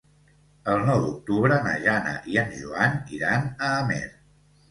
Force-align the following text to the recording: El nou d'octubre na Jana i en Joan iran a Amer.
El 0.71 0.79
nou 0.85 1.01
d'octubre 1.01 1.59
na 1.67 1.75
Jana 1.83 2.15
i 2.35 2.41
en 2.43 2.49
Joan 2.61 2.97
iran 3.19 3.45
a 3.67 3.71
Amer. 3.85 4.03